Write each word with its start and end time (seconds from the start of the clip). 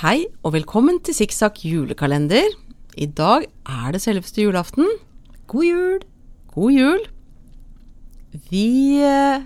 Hei 0.00 0.22
og 0.40 0.54
velkommen 0.54 0.96
til 1.04 1.12
Sikksakk 1.12 1.58
julekalender. 1.68 2.54
I 2.96 3.04
dag 3.04 3.42
er 3.68 3.90
det 3.92 3.98
selveste 4.00 4.40
julaften. 4.40 4.86
God 5.44 5.66
jul! 5.66 5.98
God 6.54 6.72
jul. 6.72 7.02
Vi 8.48 9.02
eh, 9.04 9.44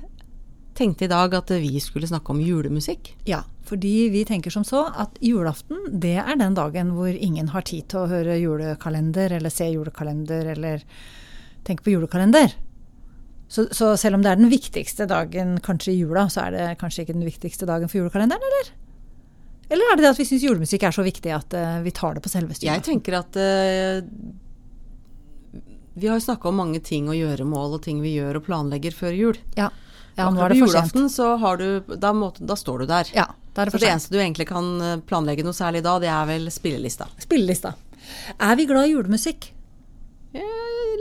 tenkte 0.79 1.09
i 1.09 1.11
dag 1.11 1.35
at 1.35 1.51
vi 1.59 1.83
skulle 1.83 2.07
snakke 2.07 2.31
om 2.31 2.39
julemusikk. 2.39 3.11
Ja, 3.27 3.41
fordi 3.67 4.13
vi 4.15 4.23
tenker 4.29 4.55
som 4.55 4.63
så 4.63 4.85
at 4.95 5.19
julaften 5.19 5.89
det 5.91 6.21
er 6.23 6.39
den 6.39 6.55
dagen 6.55 6.95
hvor 6.95 7.11
ingen 7.11 7.51
har 7.51 7.67
tid 7.67 7.91
til 7.91 8.05
å 8.05 8.13
høre 8.15 8.39
julekalender 8.39 9.35
eller 9.41 9.51
se 9.51 9.73
julekalender 9.73 10.53
eller 10.55 10.87
tenke 11.67 11.83
på 11.83 11.97
julekalender. 11.97 12.55
Så, 13.51 13.67
så 13.75 13.97
selv 13.99 14.21
om 14.21 14.23
det 14.23 14.31
er 14.31 14.39
den 14.39 14.55
viktigste 14.55 15.11
dagen 15.11 15.59
kanskje 15.67 15.97
i 15.97 15.99
jula, 16.05 16.29
så 16.31 16.47
er 16.47 16.55
det 16.55 16.73
kanskje 16.79 17.09
ikke 17.09 17.19
den 17.19 17.27
viktigste 17.27 17.67
dagen 17.67 17.91
for 17.91 18.05
julekalenderen, 18.05 18.51
eller? 18.55 18.75
Eller 19.69 19.93
er 19.93 19.99
det 19.99 20.05
det 20.05 20.13
at 20.13 20.21
vi 20.21 20.27
syns 20.29 20.45
julemusikk 20.45 20.85
er 20.87 20.95
så 20.95 21.05
viktig 21.07 21.31
at 21.35 21.55
uh, 21.57 21.79
vi 21.85 21.93
tar 21.95 22.17
det 22.17 22.25
på 22.25 22.33
selveste 22.33 22.67
Jeg 22.67 22.85
tenker 22.85 23.17
at 23.21 23.39
uh, 23.39 24.05
vi 25.95 26.11
har 26.11 26.21
snakka 26.21 26.49
om 26.49 26.59
mange 26.59 26.81
ting 26.81 27.09
og 27.09 27.17
gjøremål 27.17 27.79
og 27.79 27.83
ting 27.85 28.03
vi 28.03 28.17
gjør 28.17 28.41
og 28.41 28.47
planlegger 28.49 28.95
før 28.95 29.15
jul. 29.15 29.39
Ja. 29.55 29.71
ja 30.19 30.27
nå 30.27 30.43
er 30.43 30.53
det 30.53 30.59
for 30.59 30.73
julaften 30.73 31.09
så 31.13 31.37
har 31.39 31.61
du, 31.61 31.95
da, 31.95 32.11
må, 32.13 32.33
da 32.39 32.57
står 32.59 32.83
du 32.83 32.91
der. 32.91 33.13
Ja, 33.15 33.29
da 33.55 33.63
er 33.63 33.71
det 33.71 33.77
for 33.77 33.79
så 33.79 33.87
det 33.87 33.93
eneste 33.93 34.15
du 34.15 34.19
egentlig 34.19 34.49
kan 34.51 34.73
eh, 34.83 34.97
planlegge 35.07 35.47
noe 35.47 35.55
særlig 35.55 35.85
da, 35.87 35.95
det 36.03 36.11
er 36.11 36.27
vel 36.33 36.51
spillelista. 36.51 37.07
Spillelista. 37.23 37.77
Er 38.43 38.59
vi 38.59 38.67
glad 38.67 38.91
i 38.91 38.97
julemusikk? 38.97 39.53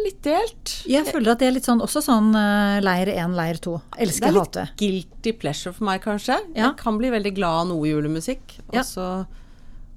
Litt 0.05 0.19
delt. 0.25 0.73
Jeg 0.89 1.05
føler 1.09 1.31
at 1.33 1.39
det 1.43 1.47
er 1.49 1.55
litt 1.57 1.67
sånn, 1.67 1.81
også 1.83 2.01
sånn 2.05 2.31
uh, 2.35 2.79
leir 2.83 3.11
én, 3.13 3.33
leir 3.37 3.59
to. 3.63 3.77
Elsker, 3.97 4.33
hate. 4.37 4.65
Det 4.79 4.87
er 4.87 4.95
litt 4.97 5.13
guilty 5.13 5.33
pleasure 5.41 5.73
for 5.75 5.87
meg, 5.89 6.01
kanskje. 6.05 6.37
Ja. 6.55 6.69
Jeg 6.69 6.77
kan 6.81 6.97
bli 6.99 7.09
veldig 7.13 7.33
glad 7.37 7.63
av 7.63 7.69
noe 7.71 7.87
julemusikk. 7.89 8.57
Og 8.69 8.75
Ja. 8.79 8.83
så 8.87 9.07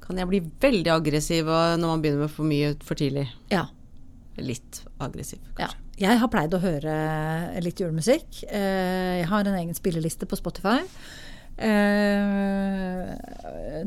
kan 0.07 0.17
jeg 0.23 0.29
bli 0.31 0.41
veldig 0.63 0.93
aggressiv 0.95 1.49
når 1.51 1.83
man 1.87 2.03
begynner 2.05 2.27
med 2.27 2.31
for 2.31 2.47
mye 2.47 2.75
for 2.87 2.95
tidlig. 2.99 3.27
Ja. 3.51 3.67
Litt 4.39 4.83
aggressiv, 5.03 5.39
kanskje. 5.57 5.83
Jeg 5.97 6.19
har 6.21 6.29
pleid 6.29 6.53
å 6.53 6.61
høre 6.61 6.95
litt 7.65 7.79
julemusikk. 7.81 8.43
Eh, 8.53 9.23
Jeg 9.23 9.29
har 9.31 9.47
en 9.49 9.55
egen 9.57 9.73
spilleliste 9.75 10.27
på 10.29 10.37
Spotify. 10.37 10.83
Uh, 11.57 13.15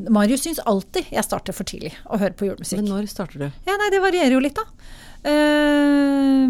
Marius 0.09 0.41
syns 0.45 0.59
alltid 0.65 1.05
jeg 1.13 1.25
starter 1.25 1.53
for 1.55 1.67
tidlig 1.69 1.91
å 2.09 2.17
høre 2.17 2.33
på 2.37 2.47
julemusikk. 2.49 2.81
Men 2.81 2.89
når 2.95 3.09
starter 3.11 3.43
du? 3.43 3.47
Ja, 3.67 3.75
nei, 3.77 3.89
det 3.93 4.01
varierer 4.03 4.33
jo 4.35 4.41
litt, 4.43 4.57
da. 4.57 4.65
Eh, 5.27 6.47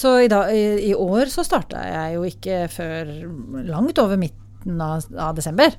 så 0.00 0.14
i, 0.24 0.28
dag, 0.32 0.52
i, 0.56 0.94
år 0.94 1.28
så 1.32 1.44
starta 1.44 1.82
jeg 1.84 2.14
jo 2.16 2.24
ikke 2.28 2.62
før 2.72 3.10
langt 3.68 3.98
over 4.00 4.20
midten 4.20 4.80
av, 4.80 5.04
av 5.18 5.34
desember. 5.36 5.74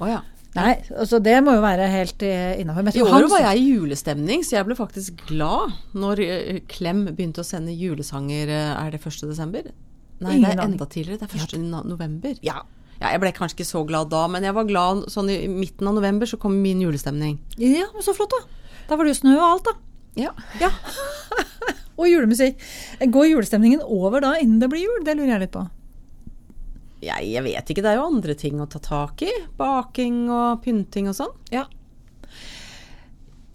Oh, 0.00 0.08
ja. 0.08 0.22
Nei, 0.56 0.72
altså 0.96 1.18
det 1.20 1.34
må 1.44 1.52
jo 1.58 1.60
være 1.60 1.88
helt 1.92 2.22
innafor. 2.24 2.88
I 2.96 3.04
år 3.04 3.26
var 3.28 3.42
jeg 3.50 3.60
i 3.60 3.66
julestemning, 3.74 4.44
så 4.46 4.56
jeg 4.56 4.68
ble 4.68 4.76
faktisk 4.78 5.26
glad 5.28 5.74
når 5.96 6.22
eh, 6.24 6.60
Klem 6.70 7.04
begynte 7.10 7.42
å 7.42 7.46
sende 7.46 7.74
julesanger. 7.76 8.48
eh, 8.48 8.72
Er 8.86 8.94
det 8.94 9.02
1. 9.02 9.26
desember? 9.28 9.68
Nei, 10.16 10.38
Ingen 10.38 10.46
det 10.46 10.54
er 10.54 10.64
enda 10.64 10.88
tidligere. 10.88 11.20
Det 11.20 11.28
er 11.28 11.44
1. 11.44 11.58
Ja. 11.60 11.82
november. 11.84 12.38
Ja. 12.46 12.62
Ja, 12.96 13.10
jeg 13.12 13.20
ble 13.20 13.34
kanskje 13.36 13.58
ikke 13.58 13.68
så 13.68 13.82
glad 13.84 14.08
da, 14.08 14.22
men 14.32 14.46
jeg 14.46 14.56
var 14.56 14.64
glad 14.64 15.02
sånn 15.12 15.28
i 15.28 15.42
midten 15.52 15.90
av 15.90 15.98
november, 15.98 16.28
så 16.28 16.38
kom 16.40 16.54
min 16.62 16.80
julestemning. 16.80 17.36
ja, 17.60 17.90
men 17.92 18.04
så 18.04 18.16
flott, 18.16 18.32
da. 18.32 18.72
Da 18.88 18.96
var 18.96 19.04
det 19.04 19.12
jo 19.12 19.20
snø 19.20 19.34
og 19.36 19.44
alt, 19.50 19.68
da. 19.68 19.74
Ja. 20.16 20.32
Ja. 20.60 20.70
og 22.00 22.08
julemusikk. 22.08 22.60
Går 23.12 23.30
julestemningen 23.30 23.82
over 23.84 24.24
da 24.24 24.36
innen 24.40 24.60
det 24.62 24.70
blir 24.72 24.86
jul? 24.86 25.02
Det 25.04 25.16
lurer 25.16 25.36
jeg 25.36 25.46
litt 25.46 25.56
på. 25.56 25.66
Jeg, 27.04 27.28
jeg 27.28 27.44
vet 27.44 27.70
ikke, 27.70 27.82
det 27.84 27.92
er 27.92 27.98
jo 28.00 28.06
andre 28.08 28.34
ting 28.38 28.60
å 28.62 28.68
ta 28.72 28.80
tak 28.82 29.22
i. 29.26 29.32
Baking 29.58 30.24
og 30.32 30.62
pynting 30.64 31.10
og 31.12 31.18
sånn. 31.18 31.34
Ja. 31.52 31.66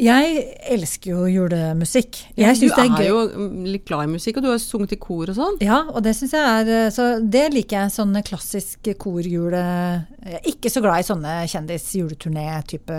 Jeg 0.01 0.37
elsker 0.73 1.11
jo 1.11 1.25
julemusikk. 1.29 2.17
Jeg 2.33 2.55
du 2.55 2.63
synes 2.63 2.73
det 2.73 2.85
er 2.87 3.03
er 3.03 3.09
jo 3.11 3.49
litt 3.69 3.83
glad 3.85 4.07
i 4.07 4.13
musikk, 4.15 4.39
og 4.39 4.45
du 4.45 4.49
har 4.49 4.57
sunget 4.61 4.95
i 4.95 4.97
kor 5.01 5.29
og 5.29 5.37
sånn. 5.37 5.59
Ja, 5.61 5.83
og 5.91 6.01
det 6.01 6.15
syns 6.17 6.33
jeg 6.33 6.41
er 6.71 6.89
Så 6.93 7.05
det 7.21 7.43
liker 7.53 7.83
jeg. 7.83 7.93
Sånne 7.93 8.23
klassisk 8.25 8.89
korjule 8.97 9.61
Jeg 9.61 10.39
er 10.39 10.49
ikke 10.49 10.71
så 10.73 10.81
glad 10.81 11.03
i 11.03 11.05
sånne 11.05 11.35
kjendis-juleturné-type 11.53 12.97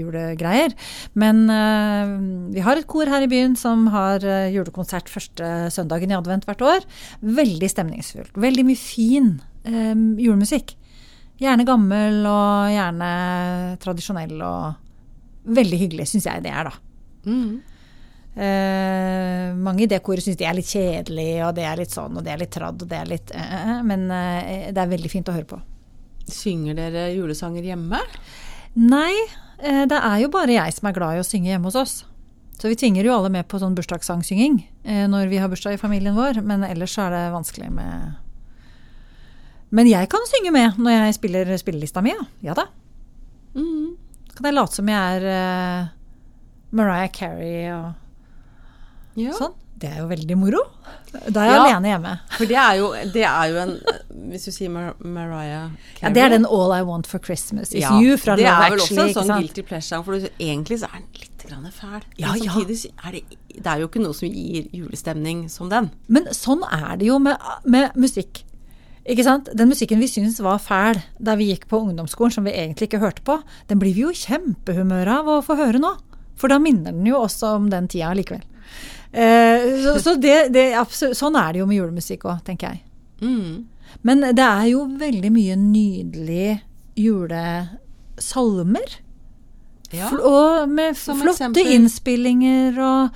julegreier. 0.00 0.74
Men 1.14 1.44
eh, 1.54 2.16
vi 2.56 2.66
har 2.66 2.82
et 2.82 2.90
kor 2.90 3.06
her 3.10 3.22
i 3.22 3.30
byen 3.30 3.54
som 3.58 3.86
har 3.94 4.26
eh, 4.26 4.50
julekonsert 4.50 5.10
første 5.12 5.70
søndagen 5.70 6.10
i 6.10 6.18
advent 6.18 6.50
hvert 6.50 6.66
år. 6.66 6.90
Veldig 7.22 7.70
stemningsfullt. 7.70 8.34
Veldig 8.34 8.66
mye 8.66 8.80
fin 8.80 9.36
eh, 9.70 9.94
julemusikk. 10.18 10.74
Gjerne 11.40 11.64
gammel 11.64 12.24
og 12.26 12.70
gjerne 12.74 13.10
tradisjonell 13.80 14.40
og 14.42 14.89
veldig 15.44 15.78
hyggelig, 15.84 16.08
syns 16.10 16.28
jeg 16.28 16.44
det 16.44 16.52
er, 16.52 16.70
da. 16.70 16.76
Eh, 18.30 19.54
mange 19.58 19.84
i 19.84 19.88
det 19.90 19.98
koret 20.06 20.22
syns 20.22 20.38
de 20.38 20.46
er 20.46 20.54
litt 20.54 20.70
kjedelig, 20.70 21.30
og 21.48 21.54
det 21.56 21.64
er 21.66 21.80
litt 21.80 21.94
sånn, 21.94 22.14
og 22.16 22.24
det 22.24 22.32
er 22.32 22.42
litt 22.44 22.52
tradd, 22.54 22.84
og 22.84 22.90
det 22.90 22.98
er 23.00 23.08
litt 23.10 23.32
uh, 23.34 23.80
Men 23.82 24.06
uh, 24.06 24.70
det 24.70 24.78
er 24.78 24.92
veldig 24.92 25.10
fint 25.10 25.28
å 25.28 25.34
høre 25.34 25.48
på. 25.50 25.58
Synger 26.30 26.78
dere 26.78 27.08
julesanger 27.16 27.66
hjemme? 27.66 27.98
Nei, 28.78 29.12
det 29.58 29.96
er 29.98 30.20
jo 30.22 30.28
bare 30.30 30.54
jeg 30.54 30.72
som 30.76 30.86
er 30.88 30.94
glad 30.94 31.16
i 31.16 31.20
å 31.20 31.26
synge 31.26 31.50
hjemme 31.50 31.66
hos 31.66 31.78
oss. 31.80 31.94
Så 32.60 32.70
vi 32.70 32.76
tvinger 32.78 33.04
jo 33.04 33.16
alle 33.16 33.32
med 33.34 33.48
på 33.50 33.58
sånn 33.58 33.74
bursdagssangsynging 33.74 34.60
når 35.10 35.26
vi 35.32 35.40
har 35.42 35.50
bursdag 35.50 35.74
i 35.74 35.80
familien 35.80 36.14
vår, 36.14 36.38
men 36.46 36.62
ellers 36.68 36.94
så 36.94 37.08
er 37.08 37.16
det 37.16 37.22
vanskelig 37.34 37.72
med 37.74 38.14
Men 39.74 39.90
jeg 39.90 40.06
kan 40.12 40.22
synge 40.30 40.54
med 40.54 40.78
når 40.78 40.94
jeg 40.94 41.18
spiller 41.18 41.50
spillelista 41.58 42.04
mi, 42.04 42.14
ja. 42.14 42.28
Ja 42.46 42.56
da. 42.60 42.68
Mm. 43.58 43.98
Kan 44.36 44.48
jeg 44.50 44.54
late 44.56 44.78
som 44.78 44.88
jeg 44.88 45.16
er 45.22 45.26
uh, 45.30 45.88
Mariah 46.72 47.10
Carey 47.12 47.66
og 47.74 47.94
Ja. 49.18 49.32
sånn. 49.36 49.54
Det 49.80 49.88
er 49.88 50.02
jo 50.02 50.08
veldig 50.10 50.36
moro. 50.36 50.58
Da 51.32 51.40
er 51.40 51.46
jeg 51.48 51.56
Ja. 51.56 51.60
alene 51.64 51.88
hjemme. 51.88 52.10
For 52.36 52.44
det 52.46 52.56
er, 52.56 52.74
jo, 52.76 52.90
det 53.14 53.22
er 53.24 53.46
jo 53.48 53.56
en 53.62 53.70
Hvis 54.30 54.44
du 54.44 54.50
sier 54.52 54.68
Mar 54.70 54.92
Mariah 55.00 55.70
Carey 55.96 56.02
Ja, 56.02 56.10
det 56.14 56.22
er 56.22 56.28
den 56.34 56.44
All 56.46 56.72
I 56.76 56.82
Want 56.84 57.06
for 57.08 57.18
Christmas 57.18 57.72
Is 57.72 57.80
Ja, 57.82 57.94
You 57.98 58.16
fra 58.20 58.36
Det 58.36 58.44
er 58.46 58.70
vel 58.70 58.78
også 58.78 59.00
en 59.08 59.14
sånn 59.14 59.32
guilty 59.40 59.62
pleasure, 59.62 60.02
for 60.04 60.18
du- 60.20 60.28
egentlig 60.38 60.78
så 60.82 60.90
er 60.92 60.98
den 61.00 61.08
litt 61.16 61.46
grann 61.48 61.64
fæl. 61.72 62.02
Ja, 62.18 62.32
Men 62.34 62.42
ja. 62.44 62.52
samtidig 62.52 62.92
er 63.06 63.10
det, 63.12 63.22
det 63.56 63.66
er 63.66 63.78
jo 63.80 63.88
ikke 63.88 64.02
noe 64.04 64.12
som 64.14 64.28
gir 64.28 64.68
julestemning 64.72 65.48
som 65.50 65.68
den. 65.70 65.90
Men 66.08 66.24
sånn 66.36 66.62
er 66.70 66.96
det 67.00 67.06
jo 67.08 67.18
med, 67.18 67.36
med 67.64 67.92
musikk. 67.96 68.44
Ikke 69.08 69.24
sant? 69.24 69.48
Den 69.56 69.70
musikken 69.70 70.00
vi 70.02 70.08
syntes 70.10 70.42
var 70.44 70.60
fæl 70.60 71.00
da 71.18 71.34
vi 71.40 71.48
gikk 71.50 71.66
på 71.70 71.80
ungdomsskolen, 71.86 72.34
som 72.34 72.44
vi 72.44 72.52
egentlig 72.52 72.90
ikke 72.90 73.00
hørte 73.02 73.24
på, 73.24 73.38
den 73.70 73.80
blir 73.80 73.94
vi 73.96 74.04
jo 74.04 74.12
kjempehumør 74.12 75.08
av 75.16 75.30
å 75.32 75.40
få 75.44 75.56
høre 75.60 75.80
nå. 75.80 75.94
For 76.40 76.52
da 76.52 76.60
minner 76.62 76.92
den 76.92 77.08
jo 77.08 77.16
også 77.20 77.46
om 77.58 77.70
den 77.72 77.88
tida 77.90 78.12
likevel. 78.16 78.44
Eh, 79.12 79.82
så 79.82 79.96
så 80.00 80.14
det, 80.20 80.52
det, 80.54 80.66
sånn 80.92 81.36
er 81.36 81.52
det 81.52 81.58
jo 81.62 81.68
med 81.68 81.80
julemusikk 81.80 82.24
òg, 82.28 82.38
tenker 82.46 82.66
jeg. 82.74 82.80
Mm. 83.20 83.68
Men 84.06 84.16
det 84.36 84.46
er 84.46 84.66
jo 84.70 84.84
veldig 85.00 85.30
mye 85.34 85.56
nydelig 85.60 86.60
julesalmer. 87.00 88.88
Ja. 89.90 90.06
Og 90.14 90.68
med 90.70 90.94
flotte 90.94 91.32
eksempel? 91.32 91.66
innspillinger 91.74 92.78
og 92.78 93.08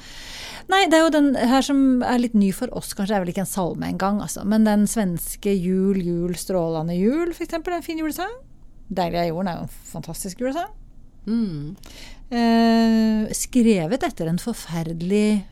Nei, 0.72 0.84
det 0.88 0.96
er 0.98 1.04
jo 1.04 1.12
den 1.12 1.34
her 1.36 1.64
som 1.64 2.02
er 2.06 2.22
litt 2.22 2.36
ny 2.38 2.48
for 2.56 2.72
oss, 2.76 2.94
kanskje 2.96 3.12
Det 3.12 3.16
er 3.18 3.24
vel 3.24 3.32
ikke 3.34 3.44
en 3.44 3.50
salme 3.50 3.88
engang, 3.90 4.22
altså. 4.24 4.46
Men 4.48 4.64
den 4.64 4.86
svenske 4.90 5.52
Jul, 5.52 5.98
jul, 6.00 6.32
strålende 6.40 6.96
jul, 6.96 7.34
eksempel, 7.34 7.74
er 7.74 7.82
en 7.82 7.86
fin 7.86 8.00
julesang. 8.00 8.32
Deilig 8.94 9.20
er 9.20 9.28
jorden 9.30 9.50
er 9.50 9.58
jo 9.58 9.66
en 9.66 9.76
fantastisk 9.92 10.40
julesang. 10.40 10.72
Mm. 11.24 11.74
Eh, 12.34 13.32
skrevet 13.36 14.04
etter 14.08 14.28
en 14.28 14.40
forferdelig 14.40 15.44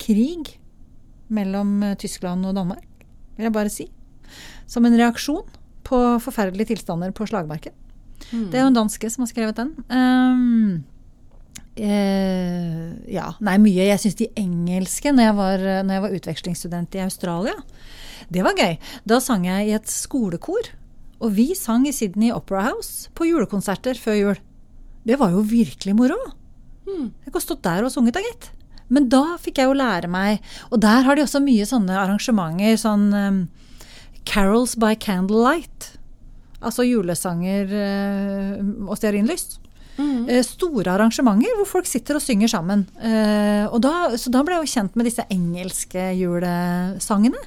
krig 0.00 0.56
mellom 1.32 1.76
eh, 1.82 1.96
Tyskland 2.00 2.44
og 2.48 2.56
Danmark, 2.56 2.88
vil 3.36 3.48
jeg 3.48 3.56
bare 3.56 3.72
si. 3.72 3.88
Som 4.70 4.88
en 4.88 4.96
reaksjon 4.98 5.44
på 5.84 6.00
forferdelige 6.24 6.72
tilstander 6.72 7.12
på 7.16 7.28
slagmarken. 7.28 7.74
Mm. 8.32 8.48
Det 8.50 8.58
er 8.58 8.64
jo 8.64 8.72
en 8.72 8.80
danske 8.80 9.10
som 9.12 9.24
har 9.24 9.30
skrevet 9.30 9.58
den. 9.58 9.72
Ehm, 9.92 10.84
eh, 11.76 12.94
ja, 13.10 13.26
nei, 13.44 13.58
mye. 13.62 13.88
Jeg 13.90 14.02
syns 14.02 14.18
de 14.20 14.30
engelske, 14.40 15.12
når 15.12 15.28
jeg, 15.28 15.36
var, 15.40 15.66
når 15.86 15.98
jeg 15.98 16.04
var 16.04 16.16
utvekslingsstudent 16.20 16.96
i 16.98 17.04
Australia, 17.04 17.56
det 18.32 18.44
var 18.46 18.56
gøy. 18.58 18.78
Da 19.08 19.20
sang 19.22 19.46
jeg 19.48 19.68
i 19.68 19.76
et 19.76 19.90
skolekor. 19.90 20.72
Og 21.24 21.32
vi 21.36 21.52
sang 21.56 21.86
i 21.88 21.94
Sydney 21.94 22.32
Opera 22.34 22.66
House 22.70 23.10
på 23.16 23.28
julekonserter 23.28 23.98
før 24.00 24.18
jul. 24.18 24.40
Det 25.04 25.18
var 25.20 25.32
jo 25.32 25.44
virkelig 25.46 25.94
moro. 25.96 26.18
Mm. 26.88 27.10
Jeg 27.24 27.32
kunne 27.32 27.44
stått 27.44 27.64
der 27.64 27.86
og 27.86 27.92
sunget, 27.92 28.16
da, 28.16 28.24
gitt. 28.24 28.50
Men 28.92 29.08
da 29.12 29.38
fikk 29.40 29.62
jeg 29.62 29.70
jo 29.70 29.76
lære 29.78 30.10
meg 30.12 30.42
Og 30.68 30.76
der 30.82 31.06
har 31.06 31.16
de 31.16 31.22
også 31.24 31.40
mye 31.40 31.64
sånne 31.64 31.94
arrangementer, 31.96 32.76
sånn 32.76 33.06
um, 33.16 33.38
Carols 34.28 34.74
by 34.80 34.92
Candlelight. 35.00 35.94
Altså 36.64 36.84
julesanger 36.86 37.72
uh, 37.72 38.60
og 38.88 38.98
stearinlys. 39.00 39.58
Mm. 39.96 40.24
Eh, 40.28 40.40
store 40.42 40.90
arrangementer 40.90 41.54
hvor 41.58 41.68
folk 41.76 41.86
sitter 41.86 42.18
og 42.18 42.22
synger 42.24 42.50
sammen. 42.50 42.86
Eh, 42.98 43.66
og 43.68 43.78
da, 43.84 43.92
så 44.18 44.32
da 44.34 44.42
ble 44.46 44.56
jeg 44.58 44.66
jo 44.66 44.72
kjent 44.74 44.96
med 44.98 45.06
disse 45.06 45.26
engelske 45.30 46.08
julesangene. 46.18 47.38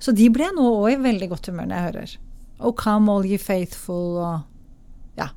Så 0.00 0.12
de 0.16 0.28
ble 0.32 0.44
jeg 0.48 0.56
nå 0.56 0.64
òg 0.82 0.94
i 0.94 1.02
veldig 1.04 1.28
godt 1.32 1.50
humør 1.50 1.68
når 1.68 1.76
jeg 1.76 1.88
hører. 1.90 2.16
Oh 2.64 2.72
come 2.72 3.12
all 3.12 3.26
you 3.28 3.36
faithful 3.40 4.16
og 4.24 5.20
ja. 5.20 5.28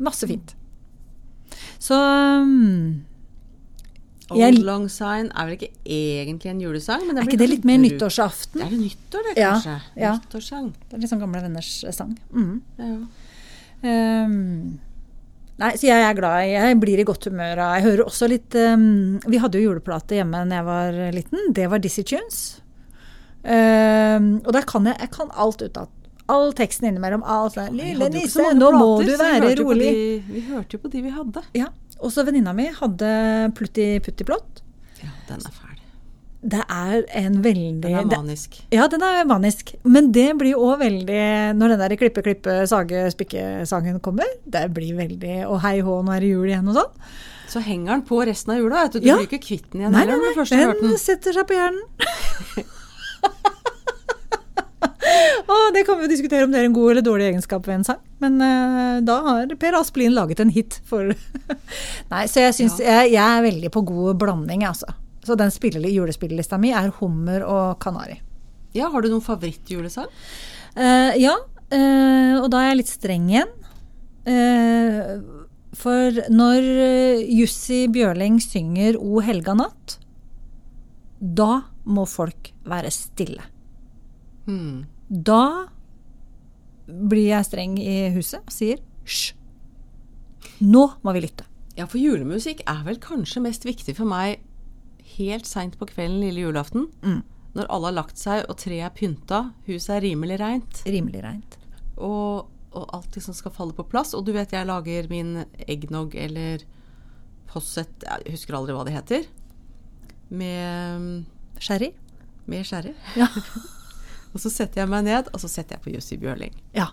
Masse 0.00 0.28
fint. 0.28 0.54
Så 1.80 1.96
um, 1.96 3.04
Old 4.30 4.60
Long 4.64 4.86
Sign 4.92 5.30
er 5.34 5.48
vel 5.48 5.56
ikke 5.56 5.72
egentlig 5.84 6.52
en 6.52 6.60
julesang? 6.62 7.02
Er 7.10 7.24
ikke 7.24 7.40
det 7.40 7.48
litt 7.50 7.64
mer 7.68 7.80
nyttårsaften? 7.82 8.60
Det? 8.62 8.68
Er 8.68 8.76
nyttår, 8.78 9.24
det, 9.26 9.34
Ja, 9.40 9.50
kanskje? 9.56 9.76
ja. 10.00 10.12
Nyttårssang. 10.20 10.68
Det 10.86 10.96
er 10.96 11.02
litt 11.02 11.12
sånn 11.12 11.22
gamle 11.24 11.42
venners 11.44 11.72
sang. 11.96 12.14
Mm. 12.30 12.54
Ja. 12.78 12.92
Um, 13.82 14.78
nei, 15.60 15.70
så 15.78 15.88
jeg 15.90 16.06
er 16.06 16.16
glad. 16.18 16.48
Jeg 16.50 16.80
blir 16.82 17.02
i 17.02 17.06
godt 17.08 17.28
humør 17.30 17.62
av 17.66 17.76
Jeg 17.78 17.86
hører 17.88 18.02
også 18.06 18.28
litt 18.30 18.56
um, 18.58 19.20
Vi 19.28 19.40
hadde 19.42 19.60
jo 19.60 19.70
juleplate 19.70 20.18
hjemme 20.18 20.42
da 20.50 20.60
jeg 20.60 20.68
var 20.68 21.00
liten. 21.16 21.46
Det 21.56 21.68
var 21.70 21.82
Dizzie 21.84 22.06
Tunes. 22.08 22.42
Um, 23.40 24.34
og 24.44 24.52
der 24.56 24.66
kan 24.68 24.88
jeg, 24.90 24.98
jeg 25.00 25.12
kan 25.14 25.32
alt 25.32 25.62
utenat. 25.64 25.96
All 26.30 26.52
teksten 26.54 26.90
innimellom. 26.90 27.24
Alt 27.26 27.58
Vi 27.58 27.68
Lille 27.80 28.10
nisse, 28.12 28.52
nå 28.54 28.70
må 28.76 28.90
du 29.02 29.14
være 29.18 29.48
vi 29.48 29.56
rolig. 29.62 29.94
De, 29.94 30.20
vi 30.36 30.44
hørte 30.50 30.76
jo 30.76 30.84
på 30.84 30.92
de 30.92 31.02
vi 31.06 31.14
hadde. 31.14 31.42
Ja, 31.58 31.70
Også 32.00 32.24
venninna 32.24 32.54
mi 32.56 32.68
hadde 32.76 33.10
Plutti 33.56 33.92
Putti 34.04 34.24
Plott. 34.28 34.62
Ja, 35.02 35.10
den 35.28 35.42
er 35.42 35.50
fæl. 35.50 35.69
Det 36.40 36.62
er 36.72 37.02
en 37.20 37.42
veldig 37.44 37.82
Den 37.82 37.94
er 37.94 38.04
det- 38.08 38.16
manisk. 38.18 38.54
Ja, 38.72 38.86
den 38.88 39.02
er 39.02 39.24
manisk. 39.28 39.74
Men 39.84 40.10
det 40.12 40.38
blir 40.38 40.54
òg 40.56 40.78
veldig 40.80 41.54
Når 41.54 41.68
den 41.68 41.78
der 41.78 41.96
klippe, 41.96 42.22
klippe, 42.22 42.66
sage, 42.66 43.10
spikke-sangen 43.12 44.00
kommer, 44.00 44.24
det 44.48 44.72
blir 44.72 44.94
veldig 44.96 45.46
Og 45.50 45.60
hei 45.60 45.80
hå, 45.80 46.02
nå 46.02 46.14
er 46.16 46.20
det 46.20 46.30
jul 46.30 46.48
igjen 46.48 46.68
og 46.68 46.74
sånn. 46.76 46.90
Så 47.50 47.60
henger 47.60 47.90
den 47.98 48.02
på 48.02 48.24
resten 48.24 48.54
av 48.54 48.58
jula. 48.62 48.84
Vet 48.84 48.92
du. 48.92 49.00
du 49.00 49.06
Ja. 49.08 49.16
blir 49.18 49.26
ikke 49.28 49.42
kvitt 49.44 49.70
den 49.72 49.80
igjen 49.82 49.92
Nei, 49.92 50.00
heller 50.06 50.16
nei, 50.16 50.34
nei, 50.34 50.72
den 50.80 50.88
den. 50.90 50.98
setter 50.98 51.32
seg 51.32 51.46
på 51.46 51.54
hjernen. 51.58 51.84
og 55.50 55.74
det 55.74 55.84
kan 55.86 55.98
vi 55.98 56.04
jo 56.06 56.10
diskutere 56.12 56.44
om 56.46 56.52
det 56.52 56.60
er 56.60 56.64
en 56.68 56.72
god 56.76 56.90
eller 56.92 57.02
dårlig 57.04 57.26
egenskap 57.32 57.66
ved 57.66 57.74
en 57.80 57.84
sang. 57.84 58.00
Men 58.22 58.40
uh, 58.40 59.00
da 59.04 59.20
har 59.26 59.46
Per 59.60 59.76
Asplin 59.80 60.14
laget 60.14 60.40
en 60.40 60.48
hit 60.54 60.80
for 60.88 61.12
Nei, 62.12 62.24
så 62.30 62.40
jeg 62.46 62.54
syns 62.54 62.78
jeg, 62.80 63.12
jeg 63.12 63.20
er 63.20 63.42
veldig 63.44 63.70
på 63.74 63.82
god 63.84 64.18
blanding, 64.22 64.64
altså. 64.68 64.86
Så 65.26 65.36
den 65.36 65.52
spilleli- 65.52 65.92
julespillelista 65.94 66.58
mi 66.58 66.72
er 66.72 66.90
hummer 67.00 67.44
og 67.44 67.78
kanari. 67.82 68.20
Ja, 68.74 68.88
Har 68.88 69.02
du 69.02 69.10
noen 69.10 69.24
favorittjulesang? 69.24 70.06
Uh, 70.76 71.12
ja, 71.18 71.34
uh, 71.36 72.36
og 72.40 72.50
da 72.52 72.60
er 72.62 72.68
jeg 72.70 72.78
litt 72.80 72.92
streng 72.92 73.26
igjen. 73.32 73.50
Uh, 74.24 75.46
for 75.74 76.16
når 76.30 76.64
Jussi 77.30 77.84
Bjørling 77.88 78.40
synger 78.42 78.96
O 78.98 79.20
helga 79.22 79.54
natt, 79.54 79.98
da 81.20 81.62
må 81.84 82.06
folk 82.08 82.50
være 82.68 82.90
stille. 82.94 83.44
Hmm. 84.46 84.86
Da 85.10 85.68
blir 86.86 87.28
jeg 87.30 87.46
streng 87.46 87.76
i 87.78 88.10
huset 88.14 88.42
og 88.42 88.54
sier 88.54 88.80
hysj. 89.06 89.32
Nå 90.64 90.86
må 91.04 91.14
vi 91.16 91.22
lytte. 91.24 91.46
Ja, 91.78 91.86
for 91.86 92.00
julemusikk 92.02 92.64
er 92.68 92.82
vel 92.84 92.98
kanskje 93.00 93.42
mest 93.44 93.64
viktig 93.64 93.94
for 93.96 94.08
meg 94.10 94.40
helt 95.20 95.46
seint 95.48 95.76
på 95.80 95.86
kvelden 95.90 96.20
lille 96.24 96.42
julaften. 96.48 96.88
Mm. 97.04 97.20
Når 97.54 97.68
alle 97.74 97.90
har 97.90 97.96
lagt 98.00 98.18
seg 98.20 98.44
og 98.48 98.58
treet 98.62 98.86
er 98.88 98.94
pynta, 98.94 99.40
huset 99.66 99.96
er 99.96 100.04
rimelig 100.08 100.36
reint, 100.40 100.82
Rimelig 100.86 101.22
reint. 101.24 101.56
og, 101.98 102.48
og 102.72 102.84
alt 102.94 103.16
liksom 103.18 103.34
skal 103.34 103.54
falle 103.56 103.74
på 103.74 103.86
plass. 103.90 104.12
Og 104.14 104.22
du 104.28 104.30
vet 104.36 104.52
jeg 104.54 104.68
lager 104.68 105.08
min 105.10 105.44
eggnog 105.66 106.14
eller 106.14 106.62
posset, 107.50 107.90
jeg 108.06 108.36
husker 108.36 108.54
aldri 108.60 108.76
hva 108.76 108.84
det 108.86 108.94
heter, 108.94 109.24
med, 110.30 111.24
Sherry? 111.58 111.90
med 112.46 112.64
sherry. 112.66 112.92
Ja. 113.18 113.26
Og 114.32 114.38
så 114.42 114.50
setter 114.50 114.84
jeg 114.84 114.90
meg 114.90 115.02
ned, 115.08 115.26
og 115.34 115.40
så 115.42 115.48
setter 115.50 115.74
jeg 115.74 115.82
på 115.82 115.90
Jussi 115.96 116.16
Bjørling. 116.22 116.54
ja. 116.78 116.88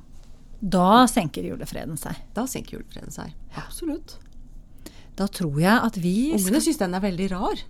Da 0.58 1.04
senker 1.06 1.46
julefreden 1.46 2.00
seg. 2.02 2.18
Da 2.34 2.48
senker 2.50 2.80
julefreden 2.80 3.14
seg. 3.14 3.30
Absolutt. 3.62 4.16
Da 5.14 5.28
tror 5.30 5.60
jeg 5.62 5.76
at 5.86 6.00
vi 6.02 6.32
Ungene 6.34 6.58
syns 6.66 6.80
den 6.82 6.98
er 6.98 7.04
veldig 7.04 7.28
rar. 7.36 7.62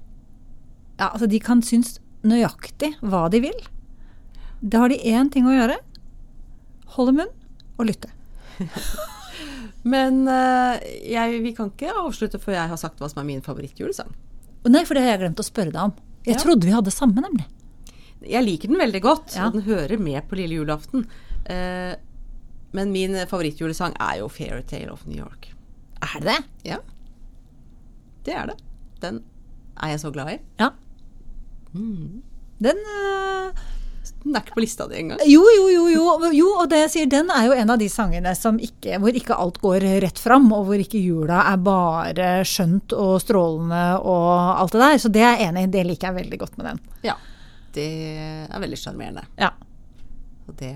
Ja, 1.00 1.10
altså 1.14 1.28
de 1.30 1.40
kan 1.40 1.62
synes 1.62 2.00
nøyaktig 2.26 2.96
hva 3.06 3.28
de 3.30 3.40
vil. 3.44 3.58
Da 4.62 4.80
har 4.86 4.90
de 4.90 4.98
én 5.06 5.30
ting 5.32 5.46
å 5.46 5.54
gjøre. 5.54 5.78
Holde 6.98 7.14
munn 7.20 7.34
og 7.78 7.86
lytte. 7.86 8.10
Men 9.88 10.24
eh, 10.28 10.80
jeg, 11.14 11.42
vi 11.46 11.54
kan 11.56 11.70
ikke 11.72 11.94
avslutte 12.02 12.40
før 12.42 12.58
jeg 12.58 12.72
har 12.74 12.80
sagt 12.82 13.00
hva 13.00 13.10
som 13.12 13.22
er 13.22 13.28
min 13.30 13.44
favorittjulesang. 13.46 14.10
Nei, 14.68 14.82
for 14.84 14.98
det 14.98 15.04
har 15.06 15.14
jeg 15.14 15.22
glemt 15.22 15.40
å 15.40 15.46
spørre 15.48 15.72
deg 15.72 15.84
om. 15.92 15.94
Jeg 16.26 16.36
Ja. 16.36 16.42
trodde 16.42 16.68
vi 16.68 16.74
hadde 16.76 16.92
samme, 16.92 17.22
nemlig. 17.24 17.46
Jeg 18.28 18.44
liker 18.44 18.68
den 18.68 18.82
veldig 18.82 19.02
godt, 19.06 19.36
Ja. 19.38 19.46
og 19.48 19.54
den 19.54 19.62
hører 19.70 20.00
med 20.02 20.28
på 20.28 20.36
lille 20.36 20.58
julaften. 20.58 21.06
Eh, 21.46 21.94
men 22.74 22.92
min 22.92 23.14
favorittjulesang 23.30 23.94
er 23.96 24.18
jo 24.20 24.28
'Fairytale 24.28 24.92
of 24.92 25.06
New 25.06 25.16
York'. 25.24 25.54
Er 26.02 26.20
det 26.20 26.26
det? 26.26 26.44
Ja, 26.66 26.78
det 28.26 28.34
er 28.36 28.46
det. 28.48 28.58
Den 29.00 29.24
er 29.82 29.90
jeg 29.90 30.00
så 30.00 30.12
glad 30.12 30.28
i. 30.34 30.40
Ja. 30.60 30.72
Den 31.74 32.78
øh, 32.82 33.52
Den 34.24 34.36
er 34.36 34.42
ikke 34.42 34.56
på 34.56 34.60
lista 34.64 34.88
di 34.88 34.96
engang. 35.00 35.20
jo, 35.28 35.42
jo, 35.56 35.68
jo, 35.70 35.88
jo, 35.92 36.32
jo. 36.34 36.48
Og 36.62 36.70
det 36.72 36.80
jeg 36.80 36.90
sier, 36.94 37.10
den 37.12 37.30
er 37.32 37.46
jo 37.46 37.54
en 37.54 37.70
av 37.70 37.78
de 37.80 37.88
sangene 37.92 38.34
som 38.36 38.58
ikke, 38.60 38.98
hvor 39.04 39.14
ikke 39.16 39.36
alt 39.36 39.60
går 39.62 39.84
rett 40.04 40.20
fram, 40.20 40.48
og 40.56 40.66
hvor 40.68 40.80
ikke 40.80 41.00
jula 41.04 41.42
er 41.52 41.58
bare 41.58 42.30
skjønt 42.48 42.94
og 42.98 43.20
strålende 43.22 43.84
og 44.00 44.32
alt 44.62 44.72
det 44.76 44.82
der. 44.82 44.98
Så 44.98 45.12
det 45.14 45.22
er 45.24 45.36
jeg 45.38 45.50
enig 45.50 45.64
i. 45.68 45.72
Det 45.78 45.86
liker 45.86 46.08
jeg 46.12 46.16
veldig 46.24 46.40
godt 46.40 46.58
med 46.58 46.66
den. 46.72 46.80
Ja. 47.04 47.16
Det 47.78 47.88
er 48.50 48.60
veldig 48.64 48.78
sjarmerende. 48.82 49.24
Ja, 49.38 49.52
Og 50.48 50.56
det 50.60 50.74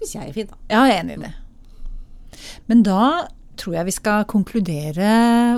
syns 0.00 0.14
jeg 0.16 0.28
er 0.28 0.32
fint, 0.34 0.50
da. 0.50 0.56
jeg 0.74 0.90
er 0.90 1.00
enig 1.04 1.16
i 1.18 1.22
det. 1.22 1.32
Men 2.66 2.82
da 2.82 3.28
tror 3.58 3.76
jeg 3.78 3.88
vi 3.88 3.94
skal 3.94 4.26
konkludere 4.30 5.08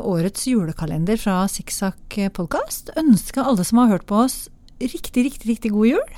årets 0.04 0.46
julekalender 0.48 1.19
fra 1.20 1.44
Sikksakk 1.50 2.19
podkast. 2.37 2.93
Ønske 2.98 3.43
alle 3.43 3.64
som 3.66 3.81
har 3.81 3.94
hørt 3.94 4.06
på 4.08 4.20
oss, 4.26 4.46
riktig, 4.81 5.26
riktig, 5.26 5.48
riktig 5.54 5.72
god 5.75 5.88
jul. 5.90 6.16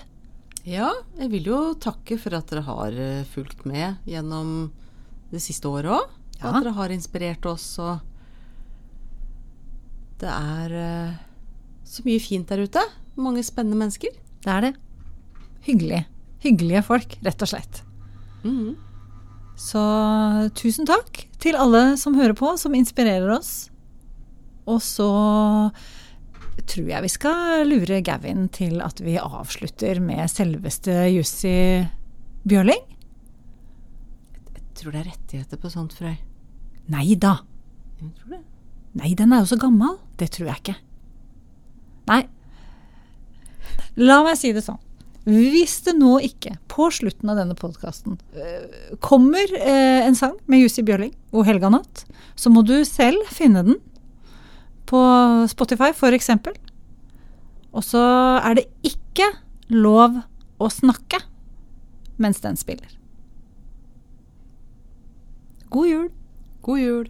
Ja, 0.69 0.91
jeg 1.21 1.31
vil 1.33 1.49
jo 1.49 1.61
takke 1.81 2.19
for 2.21 2.37
at 2.37 2.51
dere 2.51 2.65
har 2.67 2.97
eh, 2.99 3.29
fulgt 3.33 3.65
med 3.69 4.03
gjennom 4.09 4.71
det 5.33 5.41
siste 5.45 5.71
året 5.71 5.95
òg. 6.01 6.17
Ja. 6.39 6.51
At 6.51 6.61
dere 6.61 6.75
har 6.77 6.95
inspirert 6.95 7.47
oss 7.51 7.67
og 7.83 8.05
Det 10.19 10.29
er 10.29 10.75
eh, 10.75 11.17
så 11.87 12.03
mye 12.05 12.21
fint 12.23 12.51
der 12.51 12.65
ute. 12.67 12.83
Mange 13.17 13.45
spennende 13.47 13.79
mennesker. 13.79 14.13
Det 14.43 14.51
er 14.51 14.67
det. 14.67 14.75
Hyggelig. 15.67 16.03
Hyggelige 16.43 16.83
folk, 16.87 17.17
rett 17.23 17.43
og 17.47 17.51
slett. 17.51 17.83
Mm. 18.43 18.75
Så 19.59 19.83
tusen 20.59 20.87
takk 20.87 21.28
til 21.43 21.59
alle 21.59 21.97
som 22.01 22.17
hører 22.19 22.37
på, 22.39 22.53
som 22.59 22.75
inspirerer 22.75 23.31
oss. 23.37 23.69
Og 24.69 24.81
så 24.85 25.09
tror 26.69 26.89
jeg 26.91 27.05
vi 27.05 27.11
skal 27.13 27.69
lure 27.69 28.01
Gavin 28.05 28.49
til 28.53 28.83
at 28.85 29.01
vi 29.01 29.17
avslutter 29.21 30.01
med 30.05 30.29
selveste 30.31 31.07
Jussi 31.15 31.85
Bjørling. 32.49 32.83
Jeg 34.55 34.65
tror 34.83 34.95
det 34.95 35.01
er 35.01 35.13
rettigheter 35.13 35.61
på 35.61 35.71
sånt, 35.73 35.95
Frøy. 35.97 36.19
Nei 36.93 37.15
da. 37.21 37.39
Nei, 38.99 39.15
den 39.19 39.33
er 39.35 39.43
jo 39.43 39.51
så 39.51 39.59
gammel. 39.61 39.97
Det 40.19 40.31
tror 40.35 40.53
jeg 40.53 40.63
ikke. 40.63 40.77
Nei. 42.09 42.23
La 43.99 44.21
meg 44.27 44.39
si 44.39 44.53
det 44.55 44.63
sånn. 44.65 44.79
Hvis 45.27 45.81
det 45.85 45.97
nå 45.99 46.19
ikke, 46.25 46.55
på 46.71 46.89
slutten 46.95 47.29
av 47.33 47.41
denne 47.41 47.57
podkasten, 47.59 48.17
kommer 49.05 49.51
eh, 49.59 50.07
en 50.07 50.17
sang 50.17 50.37
med 50.49 50.63
Jussi 50.63 50.85
Bjørling 50.87 51.13
og 51.35 51.45
Helga 51.49 51.73
Natt, 51.75 52.05
så 52.39 52.53
må 52.53 52.63
du 52.65 52.77
selv 52.89 53.27
finne 53.35 53.65
den 53.67 53.81
på 54.89 55.01
Spotify, 55.51 55.91
f.eks. 55.93 56.31
Og 57.73 57.85
så 57.85 58.05
er 58.41 58.61
det 58.61 58.69
ikke 58.87 59.29
lov 59.75 60.23
å 60.59 60.71
snakke 60.73 61.21
mens 62.19 62.41
den 62.41 62.57
spiller. 62.57 62.97
God 65.69 65.87
jul. 65.87 66.09
God 66.63 66.79
jul. 66.79 67.07